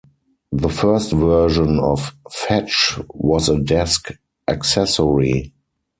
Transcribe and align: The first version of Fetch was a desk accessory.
The 0.51 0.67
first 0.69 1.11
version 1.11 1.77
of 1.79 2.15
Fetch 2.31 2.97
was 3.13 3.49
a 3.49 3.59
desk 3.61 4.09
accessory. 4.47 5.53